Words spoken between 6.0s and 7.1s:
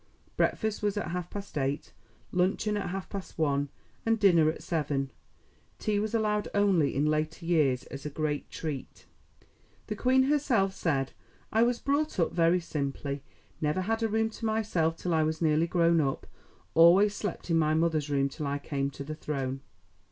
allowed only in